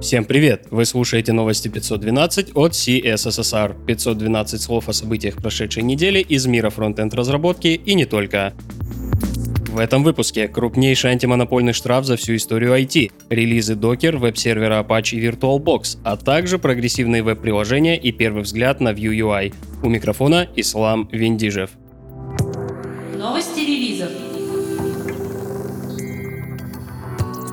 [0.00, 0.66] Всем привет!
[0.70, 3.84] Вы слушаете новости 512 от CSSR.
[3.84, 8.54] 512 слов о событиях прошедшей недели из мира фронтенд разработки и не только.
[9.68, 15.28] В этом выпуске крупнейший антимонопольный штраф за всю историю IT, релизы Docker, веб-сервера Apache и
[15.28, 19.52] VirtualBox, а также прогрессивные веб-приложения и первый взгляд на Vue UI.
[19.82, 21.72] У микрофона Ислам Виндижев.
[23.18, 24.29] Новости релизов.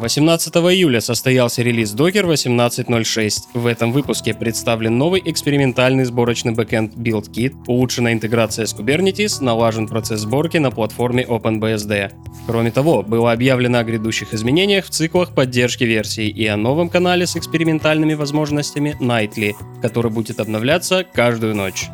[0.00, 3.32] 18 июля состоялся релиз Docker 18.06.
[3.52, 10.20] В этом выпуске представлен новый экспериментальный сборочный бэкэнд BuildKit, улучшена интеграция с Kubernetes, налажен процесс
[10.20, 12.12] сборки на платформе OpenBSD.
[12.46, 17.26] Кроме того, было объявлено о грядущих изменениях в циклах поддержки версий и о новом канале
[17.26, 21.90] с экспериментальными возможностями Nightly, который будет обновляться каждую ночь.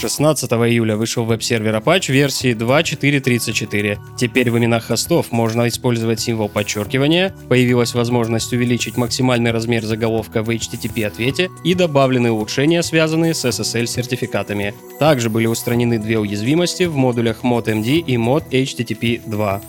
[0.00, 3.98] 16 июля вышел веб-сервер Apache версии 2.4.34.
[4.18, 10.50] Теперь в именах хостов можно использовать символ подчеркивания, появилась возможность увеличить максимальный размер заголовка в
[10.50, 14.74] HTTP-ответе и добавлены улучшения, связанные с SSL-сертификатами.
[14.98, 19.62] Также были устранены две уязвимости в модулях ModMD и Mod HTTP 2.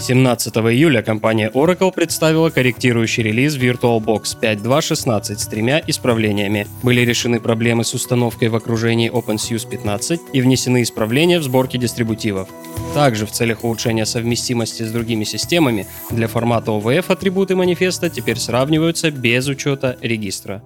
[0.00, 6.68] 17 июля компания Oracle представила корректирующий релиз VirtualBox 5.2.16 с тремя исправлениями.
[6.82, 12.48] Были решены проблемы с установкой в окружении OpenSUSE 15 и внесены исправления в сборке дистрибутивов.
[12.94, 19.10] Также в целях улучшения совместимости с другими системами для формата OVF атрибуты манифеста теперь сравниваются
[19.10, 20.62] без учета регистра.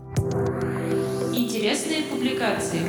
[1.34, 2.80] Интересные публикации.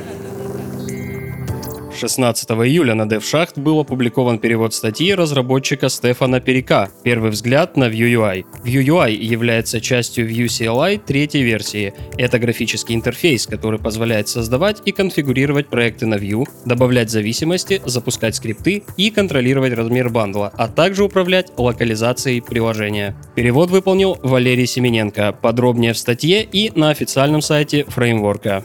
[1.94, 8.12] 16 июля на DevShaft был опубликован перевод статьи разработчика Стефана Перика «Первый взгляд на Vue
[8.12, 8.44] UI».
[8.64, 11.94] Vue UI является частью Vue CLI третьей версии.
[12.18, 18.82] Это графический интерфейс, который позволяет создавать и конфигурировать проекты на Vue, добавлять зависимости, запускать скрипты
[18.96, 23.14] и контролировать размер бандла, а также управлять локализацией приложения.
[23.36, 25.32] Перевод выполнил Валерий Семененко.
[25.32, 28.64] Подробнее в статье и на официальном сайте фреймворка.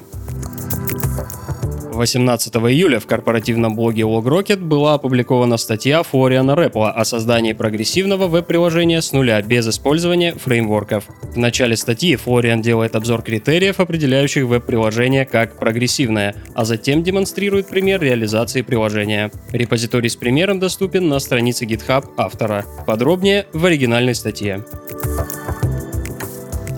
[1.99, 9.01] 18 июля в корпоративном блоге LogRocket была опубликована статья Флориана Рэпла о создании прогрессивного веб-приложения
[9.01, 11.03] с нуля без использования фреймворков.
[11.33, 18.01] В начале статьи Флориан делает обзор критериев, определяющих веб-приложение как прогрессивное, а затем демонстрирует пример
[18.01, 19.29] реализации приложения.
[19.51, 22.65] Репозиторий с примером доступен на странице GitHub автора.
[22.87, 24.63] Подробнее в оригинальной статье.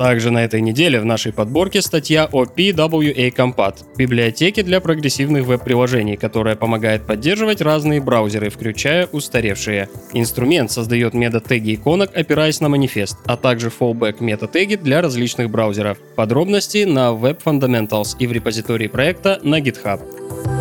[0.02, 6.18] Также на этой неделе в нашей подборке статья о PWA Compat– библиотеке для прогрессивных веб-приложений,
[6.18, 9.90] которая помогает поддерживать разные браузеры, включая устаревшие.
[10.14, 16.00] Инструмент создает метатеги иконок, опираясь на манифест, а также fallback метатеги для различных браузеров.
[16.16, 20.61] Подробности на Web Fundamentals и в репозитории проекта на GitHub.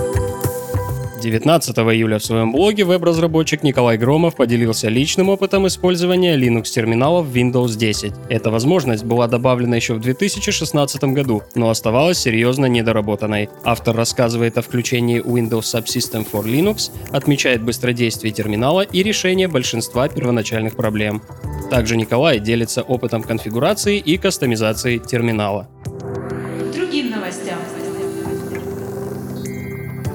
[1.21, 8.13] 19 июля в своем блоге веб-разработчик Николай Громов поделился личным опытом использования Linux-терминалов Windows 10.
[8.29, 13.51] Эта возможность была добавлена еще в 2016 году, но оставалась серьезно недоработанной.
[13.65, 20.75] Автор рассказывает о включении Windows Subsystem for Linux, отмечает быстродействие терминала и решение большинства первоначальных
[20.75, 21.23] проблем.
[21.71, 25.69] Также Николай делится опытом конфигурации и кастомизации терминала.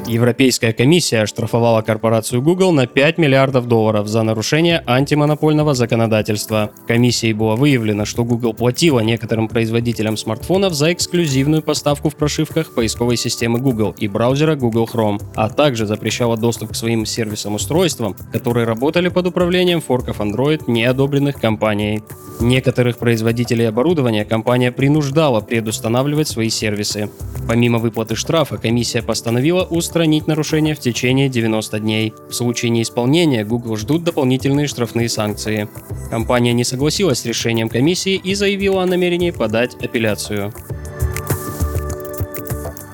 [0.08, 6.72] Европейская комиссия оштрафовала корпорацию Google на 5 миллиардов долларов за нарушение антимонопольного законодательства.
[6.88, 13.18] Комиссией было выявлено, что Google платила некоторым производителям смартфонов за эксклюзивную поставку в прошивках поисковой
[13.18, 19.10] системы Google и браузера Google Chrome, а также запрещала доступ к своим сервисам-устройствам, которые работали
[19.10, 22.04] под управлением форков Android, не одобренных компанией.
[22.40, 27.10] Некоторых производителей оборудования компания принуждала предустанавливать свои сервисы.
[27.48, 32.14] Помимо выплаты штрафа, комиссия постановила устранить нарушение в течение 90 дней.
[32.30, 35.70] В случае неисполнения Google ждут дополнительные штрафные санкции.
[36.10, 40.54] Компания не согласилась с решением комиссии и заявила о намерении подать апелляцию.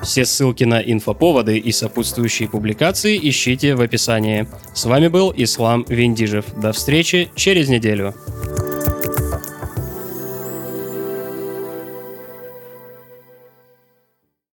[0.02, 4.48] Все ссылки на инфоповоды и сопутствующие публикации ищите в описании.
[4.74, 6.44] С вами был Ислам Виндижев.
[6.60, 8.12] До встречи через неделю.